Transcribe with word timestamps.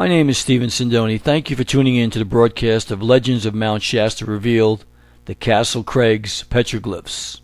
My 0.00 0.08
name 0.08 0.30
is 0.30 0.38
Stephen 0.38 0.70
Sindoni. 0.70 1.20
Thank 1.20 1.50
you 1.50 1.56
for 1.56 1.62
tuning 1.62 1.94
in 1.94 2.08
to 2.12 2.18
the 2.18 2.24
broadcast 2.24 2.90
of 2.90 3.02
Legends 3.02 3.44
of 3.44 3.52
Mount 3.52 3.82
Shasta 3.82 4.24
Revealed, 4.24 4.86
the 5.26 5.34
Castle 5.34 5.84
Craigs 5.84 6.42
Petroglyphs. 6.48 7.42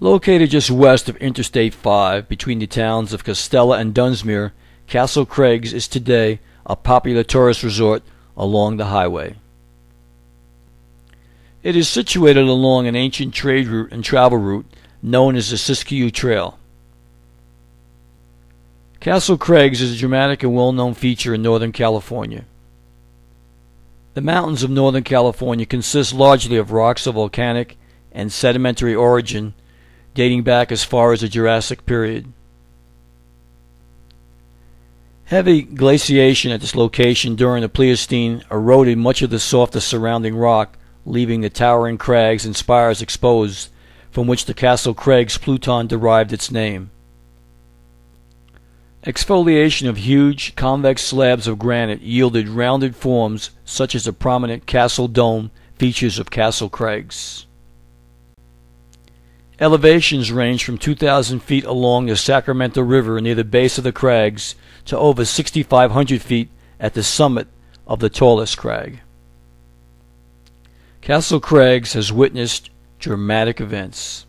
Located 0.00 0.50
just 0.50 0.68
west 0.68 1.08
of 1.08 1.16
Interstate 1.18 1.72
5 1.72 2.28
between 2.28 2.58
the 2.58 2.66
towns 2.66 3.12
of 3.12 3.22
Castella 3.22 3.78
and 3.78 3.94
Dunsmuir, 3.94 4.50
Castle 4.88 5.24
Craigs 5.24 5.72
is 5.72 5.86
today 5.86 6.40
a 6.66 6.74
popular 6.74 7.22
tourist 7.22 7.62
resort 7.62 8.02
along 8.36 8.76
the 8.76 8.86
highway. 8.86 9.36
It 11.62 11.76
is 11.76 11.88
situated 11.88 12.42
along 12.42 12.88
an 12.88 12.96
ancient 12.96 13.34
trade 13.34 13.68
route 13.68 13.92
and 13.92 14.02
travel 14.02 14.38
route 14.38 14.66
known 15.00 15.36
as 15.36 15.50
the 15.50 15.56
Siskiyou 15.58 16.12
Trail. 16.12 16.58
Castle 19.06 19.38
Craigs 19.38 19.80
is 19.80 19.94
a 19.94 19.96
dramatic 19.96 20.42
and 20.42 20.52
well 20.52 20.72
known 20.72 20.92
feature 20.92 21.32
in 21.32 21.40
Northern 21.40 21.70
California. 21.70 22.44
The 24.14 24.20
mountains 24.20 24.64
of 24.64 24.70
Northern 24.70 25.04
California 25.04 25.64
consist 25.64 26.12
largely 26.12 26.56
of 26.56 26.72
rocks 26.72 27.06
of 27.06 27.14
volcanic 27.14 27.78
and 28.10 28.32
sedimentary 28.32 28.96
origin 28.96 29.54
dating 30.14 30.42
back 30.42 30.72
as 30.72 30.82
far 30.82 31.12
as 31.12 31.20
the 31.20 31.28
Jurassic 31.28 31.86
period. 31.86 32.32
Heavy 35.26 35.62
glaciation 35.62 36.50
at 36.50 36.60
this 36.60 36.74
location 36.74 37.36
during 37.36 37.62
the 37.62 37.68
Pleistocene 37.68 38.42
eroded 38.50 38.98
much 38.98 39.22
of 39.22 39.30
the 39.30 39.38
softer 39.38 39.78
surrounding 39.78 40.34
rock 40.34 40.76
leaving 41.04 41.42
the 41.42 41.48
towering 41.48 41.96
crags 41.96 42.44
and 42.44 42.56
spires 42.56 43.00
exposed, 43.00 43.68
from 44.10 44.26
which 44.26 44.46
the 44.46 44.52
Castle 44.52 44.94
Craigs 44.94 45.38
Pluton 45.38 45.86
derived 45.86 46.32
its 46.32 46.50
name. 46.50 46.90
Exfoliation 49.06 49.88
of 49.88 49.98
huge, 49.98 50.56
convex 50.56 51.00
slabs 51.00 51.46
of 51.46 51.60
granite 51.60 52.02
yielded 52.02 52.48
rounded 52.48 52.96
forms 52.96 53.50
such 53.64 53.94
as 53.94 54.04
the 54.04 54.12
prominent 54.12 54.66
Castle 54.66 55.06
Dome 55.06 55.52
features 55.76 56.18
of 56.18 56.28
Castle 56.28 56.68
Craigs. 56.68 57.46
Elevations 59.60 60.32
range 60.32 60.64
from 60.64 60.76
2,000 60.76 61.38
feet 61.38 61.64
along 61.64 62.06
the 62.06 62.16
Sacramento 62.16 62.82
River 62.82 63.20
near 63.20 63.36
the 63.36 63.44
base 63.44 63.78
of 63.78 63.84
the 63.84 63.92
crags 63.92 64.56
to 64.86 64.98
over 64.98 65.24
6,500 65.24 66.20
feet 66.20 66.50
at 66.80 66.94
the 66.94 67.04
summit 67.04 67.46
of 67.86 68.00
the 68.00 68.10
tallest 68.10 68.58
crag. 68.58 69.00
Castle 71.00 71.38
Craigs 71.38 71.92
has 71.92 72.12
witnessed 72.12 72.70
dramatic 72.98 73.60
events. 73.60 74.26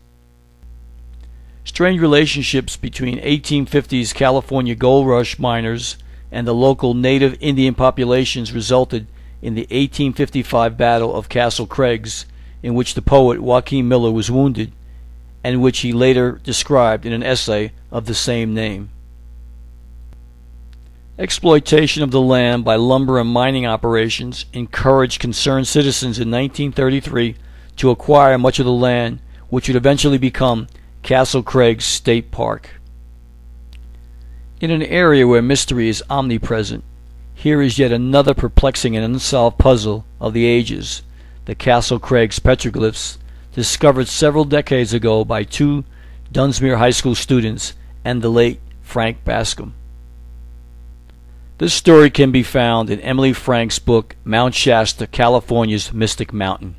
Strained 1.68 2.00
relationships 2.00 2.78
between 2.78 3.20
1850s 3.20 4.14
California 4.14 4.74
gold 4.74 5.06
rush 5.06 5.38
miners 5.38 5.98
and 6.32 6.46
the 6.46 6.54
local 6.54 6.94
native 6.94 7.36
Indian 7.40 7.74
populations 7.74 8.54
resulted 8.54 9.06
in 9.42 9.54
the 9.54 9.64
1855 9.64 10.78
Battle 10.78 11.14
of 11.14 11.28
Castle 11.28 11.66
Craigs, 11.66 12.24
in 12.62 12.72
which 12.72 12.94
the 12.94 13.02
poet 13.02 13.42
Joaquin 13.42 13.86
Miller 13.86 14.10
was 14.10 14.30
wounded, 14.30 14.72
and 15.44 15.60
which 15.60 15.80
he 15.80 15.92
later 15.92 16.40
described 16.42 17.04
in 17.04 17.12
an 17.12 17.22
essay 17.22 17.72
of 17.92 18.06
the 18.06 18.14
same 18.14 18.54
name. 18.54 18.88
Exploitation 21.18 22.02
of 22.02 22.10
the 22.10 22.20
land 22.20 22.64
by 22.64 22.76
lumber 22.76 23.18
and 23.18 23.28
mining 23.28 23.66
operations 23.66 24.46
encouraged 24.54 25.20
concerned 25.20 25.68
citizens 25.68 26.18
in 26.18 26.30
1933 26.30 27.36
to 27.76 27.90
acquire 27.90 28.38
much 28.38 28.58
of 28.58 28.64
the 28.64 28.72
land 28.72 29.20
which 29.50 29.68
would 29.68 29.76
eventually 29.76 30.18
become 30.18 30.66
Castle 31.02 31.42
Craig 31.42 31.80
State 31.80 32.30
Park. 32.30 32.70
In 34.60 34.70
an 34.70 34.82
area 34.82 35.26
where 35.26 35.42
mystery 35.42 35.88
is 35.88 36.02
omnipresent, 36.10 36.84
here 37.34 37.62
is 37.62 37.78
yet 37.78 37.92
another 37.92 38.34
perplexing 38.34 38.96
and 38.96 39.04
unsolved 39.04 39.58
puzzle 39.58 40.04
of 40.20 40.32
the 40.32 40.44
ages 40.44 41.02
the 41.48 41.54
Castle 41.54 41.98
Craigs 41.98 42.38
petroglyphs, 42.38 43.16
discovered 43.54 44.06
several 44.06 44.44
decades 44.44 44.92
ago 44.92 45.24
by 45.24 45.44
two 45.44 45.82
Dunsmuir 46.30 46.76
High 46.76 46.90
School 46.90 47.14
students 47.14 47.72
and 48.04 48.20
the 48.20 48.28
late 48.28 48.60
Frank 48.82 49.24
Bascom. 49.24 49.72
This 51.56 51.72
story 51.72 52.10
can 52.10 52.30
be 52.30 52.42
found 52.42 52.90
in 52.90 53.00
Emily 53.00 53.32
Frank's 53.32 53.78
book, 53.78 54.14
Mount 54.24 54.54
Shasta, 54.54 55.06
California's 55.06 55.90
Mystic 55.90 56.34
Mountain. 56.34 56.76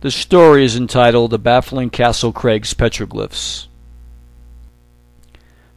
The 0.00 0.10
story 0.10 0.64
is 0.64 0.76
entitled 0.76 1.30
The 1.30 1.38
Baffling 1.38 1.90
Castle 1.90 2.32
Craigs 2.32 2.72
Petroglyphs. 2.72 3.66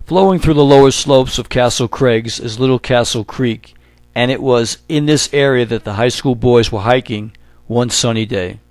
Flowing 0.05 0.39
through 0.39 0.53
the 0.53 0.63
lower 0.63 0.91
slopes 0.91 1.37
of 1.37 1.49
Castle 1.49 1.89
Craigs 1.89 2.39
is 2.39 2.57
Little 2.57 2.79
Castle 2.79 3.25
Creek, 3.25 3.73
and 4.15 4.31
it 4.31 4.41
was 4.41 4.77
in 4.87 5.07
this 5.07 5.27
area 5.33 5.65
that 5.65 5.83
the 5.83 5.95
high 5.95 6.07
school 6.07 6.35
boys 6.35 6.71
were 6.71 6.79
hiking 6.79 7.35
one 7.67 7.89
sunny 7.89 8.25
day. 8.25 8.61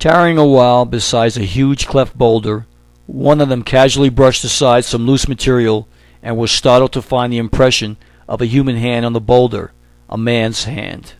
Tarrying 0.00 0.38
a 0.38 0.44
while 0.44 0.84
beside 0.84 1.36
a 1.36 1.42
huge 1.42 1.86
cleft 1.86 2.18
boulder, 2.18 2.66
one 3.06 3.40
of 3.40 3.48
them 3.48 3.62
casually 3.62 4.10
brushed 4.10 4.42
aside 4.42 4.84
some 4.84 5.06
loose 5.06 5.28
material 5.28 5.86
and 6.20 6.36
was 6.36 6.50
startled 6.50 6.92
to 6.94 7.00
find 7.00 7.32
the 7.32 7.38
impression 7.38 7.96
of 8.26 8.42
a 8.42 8.46
human 8.46 8.74
hand 8.74 9.06
on 9.06 9.12
the 9.12 9.20
boulder, 9.20 9.70
a 10.10 10.18
man's 10.18 10.64
hand. 10.64 11.12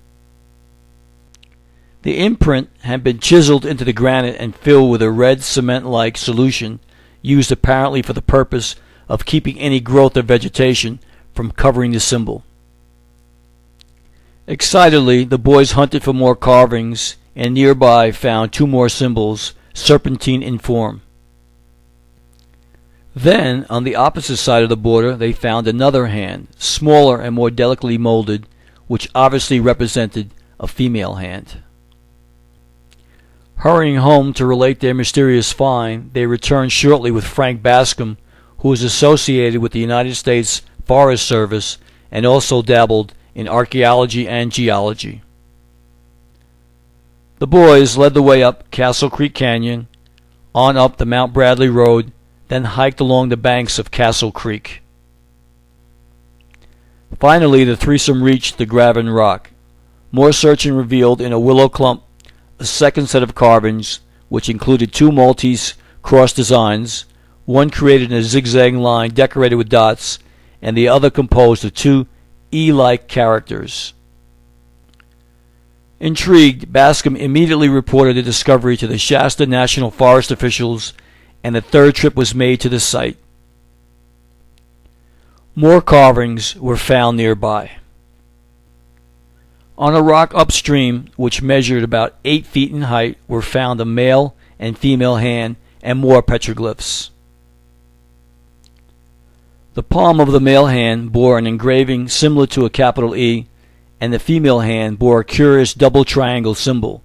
The 2.07 2.19
imprint 2.19 2.71
had 2.83 3.03
been 3.03 3.19
chiseled 3.19 3.67
into 3.67 3.85
the 3.85 3.93
granite 3.93 4.37
and 4.39 4.55
filled 4.55 4.93
with 4.93 5.03
a 5.03 5.11
red 5.11 5.43
cement 5.43 5.87
like 5.87 6.17
solution 6.17 6.79
used 7.21 7.51
apparently 7.51 8.01
for 8.01 8.13
the 8.13 8.23
purpose 8.23 8.77
of 9.09 9.25
keeping 9.25 9.59
any 9.59 9.81
growth 9.81 10.17
of 10.17 10.27
vegetation 10.27 11.01
from 11.35 11.51
covering 11.51 11.91
the 11.91 11.99
symbol. 11.99 12.45
Excitedly, 14.47 15.25
the 15.25 15.37
boys 15.37 15.73
hunted 15.73 16.05
for 16.05 16.13
more 16.13 16.37
carvings 16.37 17.17
and 17.35 17.55
nearby 17.55 18.13
found 18.13 18.53
two 18.53 18.69
more 18.69 18.89
symbols, 18.89 19.55
serpentine 19.75 20.45
in 20.45 20.61
form. 20.61 21.03
Then, 23.17 23.67
on 23.69 23.83
the 23.83 23.97
opposite 23.97 24.37
side 24.37 24.63
of 24.63 24.69
the 24.69 24.77
border, 24.77 25.17
they 25.17 25.33
found 25.33 25.67
another 25.67 26.07
hand, 26.07 26.47
smaller 26.57 27.21
and 27.21 27.35
more 27.35 27.51
delicately 27.51 27.99
molded, 27.99 28.47
which 28.87 29.11
obviously 29.13 29.59
represented 29.59 30.31
a 30.61 30.69
female 30.69 31.17
hand. 31.17 31.65
Hurrying 33.57 33.97
home 33.97 34.33
to 34.35 34.47
relate 34.47 34.81
their 34.81 34.95
mysterious 34.95 35.53
find, 35.53 36.13
they 36.13 36.27
returned 36.27 36.73
shortly 36.73 37.11
with 37.11 37.25
Frank 37.25 37.63
Bascom, 37.63 38.19
who 38.59 38.69
was 38.69 38.83
associated 38.83 39.61
with 39.61 39.73
the 39.73 39.81
United 39.81 40.15
States 40.15 40.63
Forest 40.85 41.27
Service 41.27 41.79
and 42.11 42.27
also 42.27 42.63
dabbled 42.63 43.15
in 43.35 43.49
archaeology 43.49 44.29
and 44.29 44.53
geology. 44.53 45.23
The 47.39 47.47
boys 47.47 47.97
led 47.97 48.15
the 48.15 48.23
way 48.23 48.43
up 48.43 48.71
Castle 48.71 49.11
Creek 49.11 49.35
Canyon, 49.35 49.89
on 50.55 50.77
up 50.77 50.97
the 50.97 51.05
Mount 51.05 51.35
Bradley 51.35 51.69
Road, 51.69 52.13
then 52.49 52.65
hiked 52.65 53.01
along 53.01 53.29
the 53.29 53.37
banks 53.37 53.79
of 53.79 53.91
Castle 53.91 54.33
Creek. 54.33 54.83
Finally, 57.19 57.65
the 57.65 57.77
threesome 57.77 58.23
reached 58.23 58.57
the 58.57 58.67
Graven 58.67 59.11
Rock. 59.11 59.51
More 60.13 60.33
searching 60.33 60.75
revealed 60.75 61.21
in 61.21 61.33
a 61.33 61.41
willow 61.41 61.69
clump 61.69 62.03
a 62.59 62.65
second 62.65 63.09
set 63.09 63.23
of 63.23 63.35
carvings, 63.35 64.01
which 64.29 64.49
included 64.49 64.93
two 64.93 65.13
Maltese 65.13 65.75
cross 66.03 66.33
designs, 66.33 67.05
one 67.45 67.71
created 67.71 68.11
in 68.11 68.19
a 68.19 68.23
zigzag 68.23 68.75
line 68.75 69.11
decorated 69.11 69.57
with 69.57 69.69
dots, 69.69 70.19
and 70.61 70.77
the 70.77 70.89
other 70.89 71.11
composed 71.11 71.65
of 71.65 71.75
two 71.75 72.07
E 72.53 72.73
like 72.73 73.09
characters. 73.09 73.93
Intrigued, 75.99 76.73
Bascom 76.73 77.17
immediately 77.17 77.69
reported 77.69 78.17
the 78.17 78.23
discovery 78.23 78.77
to 78.77 78.87
the 78.87 78.99
Shasta 78.99 79.47
National 79.47 79.91
Forest 79.91 80.31
officials 80.31 80.93
and 81.47 81.57
a 81.57 81.61
third 81.61 81.95
trip 81.95 82.17
was 82.17 82.35
made 82.35 82.61
to 82.61 82.69
the 82.69 82.81
site. 82.81 83.17
More 85.55 85.81
carvings 85.81 86.57
were 86.57 86.77
found 86.77 87.17
nearby. 87.17 87.71
On 89.79 89.95
a 89.95 90.03
rock 90.03 90.33
upstream, 90.35 91.11
which 91.17 91.43
measured 91.43 91.83
about 91.83 92.17
eight 92.25 92.47
feet 92.47 92.73
in 92.73 92.83
height, 92.83 93.19
were 93.29 93.43
found 93.43 93.81
a 93.81 93.85
male 93.85 94.35
and 94.59 94.79
female 94.79 95.17
hand 95.17 95.57
and 95.83 95.99
more 95.99 96.23
petroglyphs. 96.23 97.11
The 99.75 99.83
palm 99.83 100.21
of 100.21 100.33
the 100.33 100.41
male 100.41 100.69
hand 100.69 101.13
bore 101.13 101.37
an 101.37 101.47
engraving 101.47 102.09
similar 102.09 102.47
to 102.49 102.65
a 102.65 102.71
capital 102.71 103.15
E, 103.15 103.47
and 104.01 104.13
the 104.13 104.19
female 104.19 104.61
hand 104.61 104.99
bore 104.99 105.21
a 105.21 105.25
curious 105.25 105.75
double 105.75 106.07
triangle 106.07 106.55
symbol. 106.55 107.03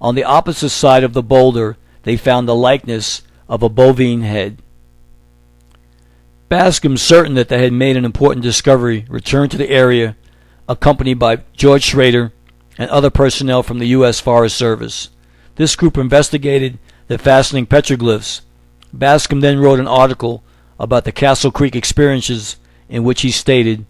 On 0.00 0.14
the 0.14 0.22
opposite 0.22 0.70
side 0.70 1.02
of 1.02 1.14
the 1.14 1.22
boulder, 1.22 1.76
they 2.04 2.16
found 2.16 2.46
the 2.46 2.54
likeness 2.54 3.22
of 3.48 3.64
a 3.64 3.68
bovine 3.68 4.22
head. 4.22 4.62
Bascom, 6.48 6.96
certain 6.96 7.34
that 7.34 7.48
they 7.48 7.62
had 7.64 7.72
made 7.72 7.96
an 7.96 8.04
important 8.04 8.44
discovery, 8.44 9.04
returned 9.08 9.50
to 9.50 9.58
the 9.58 9.70
area, 9.70 10.16
accompanied 10.68 11.18
by 11.18 11.42
George 11.54 11.82
Schrader 11.82 12.32
and 12.78 12.90
other 12.90 13.10
personnel 13.10 13.62
from 13.62 13.78
the 13.78 13.88
U.S. 13.88 14.20
Forest 14.20 14.56
Service. 14.56 15.10
This 15.56 15.76
group 15.76 15.96
investigated 15.96 16.78
the 17.08 17.18
fascinating 17.18 17.66
petroglyphs. 17.66 18.42
Bascom 18.92 19.40
then 19.40 19.58
wrote 19.58 19.80
an 19.80 19.88
article 19.88 20.42
about 20.78 21.04
the 21.04 21.12
Castle 21.12 21.50
Creek 21.50 21.74
experiences 21.74 22.56
in 22.88 23.04
which 23.04 23.22
he 23.22 23.30
stated, 23.30 23.86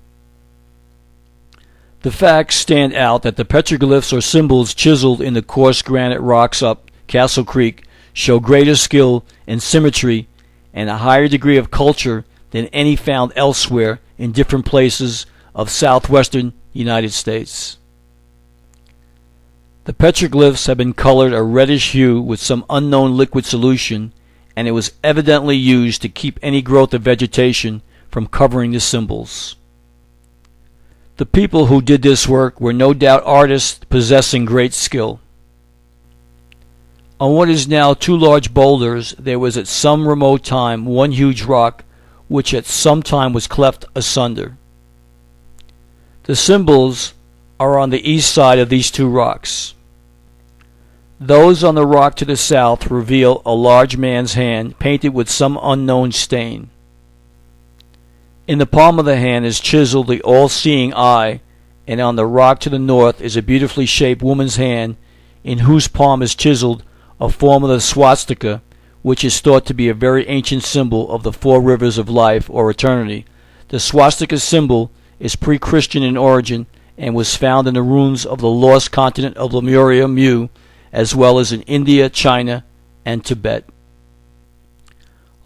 The 2.02 2.10
facts 2.10 2.56
stand 2.56 2.94
out 2.94 3.22
that 3.22 3.36
the 3.36 3.44
petroglyphs 3.44 4.16
or 4.16 4.20
symbols 4.20 4.74
chiseled 4.74 5.20
in 5.20 5.34
the 5.34 5.42
coarse 5.42 5.82
granite 5.82 6.20
rocks 6.20 6.62
up 6.62 6.90
Castle 7.06 7.44
Creek 7.44 7.84
show 8.12 8.40
greater 8.40 8.76
skill 8.76 9.24
and 9.46 9.62
symmetry 9.62 10.28
and 10.72 10.88
a 10.88 10.98
higher 10.98 11.28
degree 11.28 11.56
of 11.56 11.70
culture 11.70 12.24
than 12.50 12.66
any 12.66 12.96
found 12.96 13.32
elsewhere 13.36 14.00
in 14.18 14.32
different 14.32 14.64
places 14.64 15.26
of 15.54 15.70
southwestern 15.70 16.52
United 16.76 17.12
States. 17.12 17.78
The 19.84 19.92
petroglyphs 19.92 20.66
have 20.66 20.76
been 20.76 20.94
colored 20.94 21.32
a 21.32 21.42
reddish 21.42 21.92
hue 21.92 22.20
with 22.20 22.40
some 22.40 22.64
unknown 22.68 23.16
liquid 23.16 23.44
solution, 23.44 24.12
and 24.56 24.66
it 24.66 24.72
was 24.72 24.92
evidently 25.04 25.56
used 25.56 26.02
to 26.02 26.08
keep 26.08 26.40
any 26.42 26.60
growth 26.60 26.92
of 26.92 27.02
vegetation 27.02 27.82
from 28.10 28.26
covering 28.26 28.72
the 28.72 28.80
symbols. 28.80 29.56
The 31.18 31.26
people 31.26 31.66
who 31.66 31.80
did 31.80 32.02
this 32.02 32.26
work 32.28 32.60
were 32.60 32.72
no 32.72 32.92
doubt 32.92 33.22
artists 33.24 33.80
possessing 33.88 34.44
great 34.44 34.74
skill. 34.74 35.20
On 37.18 37.34
what 37.34 37.48
is 37.48 37.66
now 37.66 37.94
two 37.94 38.16
large 38.16 38.52
boulders, 38.52 39.14
there 39.18 39.38
was 39.38 39.56
at 39.56 39.68
some 39.68 40.06
remote 40.06 40.44
time 40.44 40.84
one 40.84 41.12
huge 41.12 41.42
rock, 41.42 41.84
which 42.28 42.52
at 42.52 42.66
some 42.66 43.02
time 43.02 43.32
was 43.32 43.46
cleft 43.46 43.86
asunder. 43.94 44.58
The 46.26 46.34
symbols 46.36 47.14
are 47.60 47.78
on 47.78 47.90
the 47.90 48.08
east 48.08 48.32
side 48.32 48.58
of 48.58 48.68
these 48.68 48.90
two 48.90 49.08
rocks. 49.08 49.74
Those 51.20 51.62
on 51.62 51.76
the 51.76 51.86
rock 51.86 52.16
to 52.16 52.24
the 52.24 52.36
south 52.36 52.90
reveal 52.90 53.42
a 53.46 53.54
large 53.54 53.96
man's 53.96 54.34
hand 54.34 54.78
painted 54.80 55.14
with 55.14 55.30
some 55.30 55.58
unknown 55.62 56.10
stain. 56.10 56.68
In 58.48 58.58
the 58.58 58.66
palm 58.66 58.98
of 58.98 59.04
the 59.04 59.16
hand 59.16 59.46
is 59.46 59.60
chiseled 59.60 60.08
the 60.08 60.20
all 60.22 60.48
seeing 60.48 60.92
eye, 60.94 61.40
and 61.86 62.00
on 62.00 62.16
the 62.16 62.26
rock 62.26 62.58
to 62.60 62.70
the 62.70 62.78
north 62.78 63.20
is 63.20 63.36
a 63.36 63.42
beautifully 63.42 63.86
shaped 63.86 64.20
woman's 64.20 64.56
hand, 64.56 64.96
in 65.44 65.60
whose 65.60 65.86
palm 65.86 66.22
is 66.22 66.34
chiseled 66.34 66.82
a 67.20 67.28
form 67.28 67.62
of 67.62 67.70
the 67.70 67.80
swastika, 67.80 68.62
which 69.02 69.24
is 69.24 69.40
thought 69.40 69.64
to 69.66 69.74
be 69.74 69.88
a 69.88 69.94
very 69.94 70.26
ancient 70.26 70.64
symbol 70.64 71.08
of 71.10 71.22
the 71.22 71.32
four 71.32 71.60
rivers 71.62 71.98
of 71.98 72.10
life 72.10 72.50
or 72.50 72.68
eternity. 72.68 73.24
The 73.68 73.78
swastika 73.78 74.40
symbol 74.40 74.90
is 75.18 75.36
pre 75.36 75.58
Christian 75.58 76.02
in 76.02 76.16
origin 76.16 76.66
and 76.98 77.14
was 77.14 77.36
found 77.36 77.68
in 77.68 77.74
the 77.74 77.82
ruins 77.82 78.24
of 78.24 78.40
the 78.40 78.50
lost 78.50 78.90
continent 78.90 79.36
of 79.36 79.52
Lemuria 79.52 80.08
Mu 80.08 80.48
as 80.92 81.14
well 81.14 81.38
as 81.38 81.52
in 81.52 81.62
India, 81.62 82.08
China, 82.08 82.64
and 83.04 83.24
Tibet. 83.24 83.64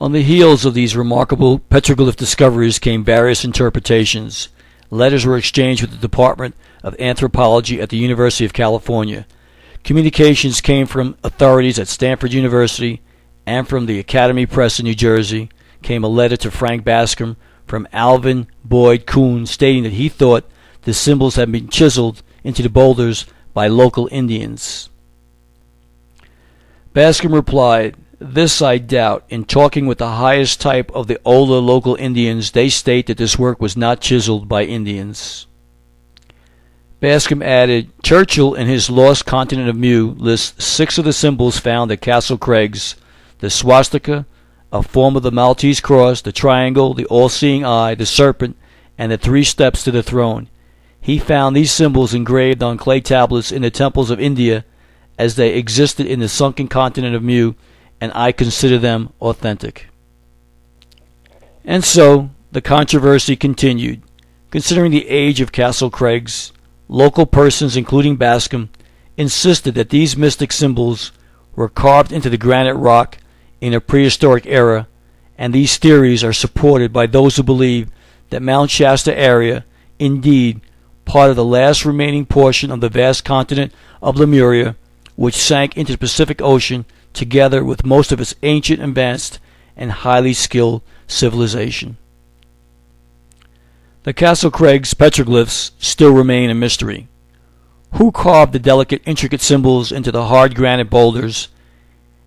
On 0.00 0.12
the 0.12 0.22
heels 0.22 0.64
of 0.64 0.74
these 0.74 0.96
remarkable 0.96 1.58
petroglyph 1.58 2.16
discoveries 2.16 2.78
came 2.78 3.04
various 3.04 3.44
interpretations. 3.44 4.48
Letters 4.90 5.26
were 5.26 5.36
exchanged 5.36 5.82
with 5.82 5.90
the 5.90 5.96
Department 5.98 6.54
of 6.82 6.96
Anthropology 6.98 7.80
at 7.80 7.90
the 7.90 7.96
University 7.96 8.44
of 8.44 8.52
California. 8.52 9.26
Communications 9.84 10.60
came 10.60 10.86
from 10.86 11.16
authorities 11.24 11.78
at 11.78 11.88
Stanford 11.88 12.32
University 12.32 13.02
and 13.44 13.68
from 13.68 13.86
the 13.86 13.98
Academy 13.98 14.46
Press 14.46 14.78
in 14.78 14.84
New 14.84 14.94
Jersey. 14.94 15.50
Came 15.82 16.04
a 16.04 16.08
letter 16.08 16.36
to 16.38 16.50
Frank 16.50 16.84
Bascom 16.84 17.36
from 17.70 17.86
Alvin 17.92 18.48
Boyd 18.64 19.06
Kuhn 19.06 19.46
stating 19.46 19.84
that 19.84 19.92
he 19.92 20.08
thought 20.08 20.50
the 20.82 20.92
symbols 20.92 21.36
had 21.36 21.52
been 21.52 21.68
chiseled 21.68 22.20
into 22.42 22.64
the 22.64 22.68
boulders 22.68 23.26
by 23.54 23.68
local 23.68 24.08
Indians. 24.10 24.90
Bascom 26.92 27.32
replied, 27.32 27.94
This 28.18 28.60
I 28.60 28.78
doubt. 28.78 29.24
In 29.28 29.44
talking 29.44 29.86
with 29.86 29.98
the 29.98 30.16
highest 30.16 30.60
type 30.60 30.90
of 30.90 31.06
the 31.06 31.20
older 31.24 31.60
local 31.60 31.94
Indians, 31.94 32.50
they 32.50 32.68
state 32.68 33.06
that 33.06 33.18
this 33.18 33.38
work 33.38 33.60
was 33.60 33.76
not 33.76 34.00
chiseled 34.00 34.48
by 34.48 34.64
Indians. 34.64 35.46
Bascom 36.98 37.40
added, 37.40 37.92
Churchward, 38.02 38.58
in 38.58 38.66
his 38.66 38.90
Lost 38.90 39.26
Continent 39.26 39.68
of 39.68 39.76
Mu, 39.76 40.16
lists 40.18 40.64
six 40.64 40.98
of 40.98 41.04
the 41.04 41.12
symbols 41.12 41.60
found 41.60 41.92
at 41.92 42.00
Castle 42.00 42.36
Craigs 42.36 42.96
the 43.38 43.48
swastika, 43.48 44.26
a 44.72 44.82
form 44.82 45.16
of 45.16 45.22
the 45.22 45.32
Maltese 45.32 45.80
cross, 45.80 46.20
the 46.20 46.32
triangle, 46.32 46.94
the 46.94 47.06
all 47.06 47.28
seeing 47.28 47.64
eye, 47.64 47.94
the 47.94 48.06
serpent, 48.06 48.56
and 48.96 49.10
the 49.10 49.18
three 49.18 49.44
steps 49.44 49.84
to 49.84 49.90
the 49.90 50.02
throne. 50.02 50.48
He 51.00 51.18
found 51.18 51.56
these 51.56 51.72
symbols 51.72 52.14
engraved 52.14 52.62
on 52.62 52.76
clay 52.76 53.00
tablets 53.00 53.50
in 53.50 53.62
the 53.62 53.70
temples 53.70 54.10
of 54.10 54.20
India 54.20 54.64
as 55.18 55.36
they 55.36 55.54
existed 55.54 56.06
in 56.06 56.20
the 56.20 56.28
sunken 56.28 56.68
continent 56.68 57.14
of 57.14 57.22
Mu, 57.22 57.54
and 58.00 58.12
I 58.14 58.32
consider 58.32 58.78
them 58.78 59.12
authentic. 59.20 59.88
And 61.64 61.84
so 61.84 62.30
the 62.52 62.60
controversy 62.60 63.36
continued. 63.36 64.02
Considering 64.50 64.90
the 64.90 65.08
age 65.08 65.40
of 65.40 65.52
Castle 65.52 65.90
Craigs, 65.90 66.52
local 66.88 67.26
persons, 67.26 67.76
including 67.76 68.16
Bascom, 68.16 68.70
insisted 69.16 69.74
that 69.74 69.90
these 69.90 70.16
mystic 70.16 70.52
symbols 70.52 71.12
were 71.54 71.68
carved 71.68 72.12
into 72.12 72.30
the 72.30 72.38
granite 72.38 72.74
rock 72.74 73.18
in 73.60 73.74
a 73.74 73.80
prehistoric 73.80 74.46
era, 74.46 74.88
and 75.36 75.52
these 75.52 75.76
theories 75.76 76.24
are 76.24 76.32
supported 76.32 76.92
by 76.92 77.06
those 77.06 77.36
who 77.36 77.42
believe 77.42 77.90
that 78.30 78.42
Mount 78.42 78.70
Shasta 78.70 79.16
area, 79.16 79.64
indeed, 79.98 80.60
part 81.04 81.30
of 81.30 81.36
the 81.36 81.44
last 81.44 81.84
remaining 81.84 82.24
portion 82.24 82.70
of 82.70 82.80
the 82.80 82.88
vast 82.88 83.24
continent 83.24 83.72
of 84.00 84.16
Lemuria, 84.16 84.76
which 85.16 85.34
sank 85.34 85.76
into 85.76 85.92
the 85.92 85.98
Pacific 85.98 86.40
Ocean 86.40 86.84
together 87.12 87.64
with 87.64 87.84
most 87.84 88.12
of 88.12 88.20
its 88.20 88.34
ancient, 88.42 88.82
advanced, 88.82 89.38
and 89.76 89.90
highly 89.92 90.32
skilled 90.32 90.82
civilization. 91.06 91.96
The 94.04 94.12
Castle 94.12 94.50
Craig's 94.50 94.94
petroglyphs 94.94 95.72
still 95.78 96.12
remain 96.12 96.48
a 96.48 96.54
mystery. 96.54 97.08
Who 97.94 98.12
carved 98.12 98.52
the 98.52 98.58
delicate, 98.58 99.02
intricate 99.04 99.40
symbols 99.40 99.92
into 99.92 100.12
the 100.12 100.26
hard 100.26 100.54
granite 100.54 100.88
boulders, 100.88 101.48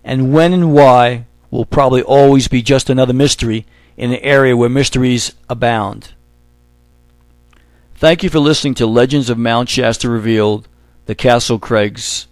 and 0.04 0.32
when 0.32 0.52
and 0.52 0.72
why 0.72 1.24
will 1.50 1.64
probably 1.64 2.02
always 2.02 2.46
be 2.46 2.62
just 2.62 2.90
another 2.90 3.12
mystery 3.12 3.66
in 3.96 4.12
an 4.12 4.20
area 4.20 4.56
where 4.56 4.68
mysteries 4.68 5.32
abound. 5.48 6.12
Thank 7.94 8.22
you 8.22 8.28
for 8.28 8.40
listening 8.40 8.74
to 8.74 8.86
Legends 8.86 9.30
of 9.30 9.38
Mount 9.38 9.68
Shasta 9.68 10.10
Revealed, 10.10 10.68
the 11.06 11.14
Castle 11.14 11.58
Craigs. 11.58 12.26